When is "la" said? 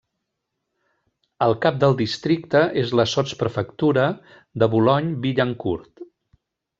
3.01-3.05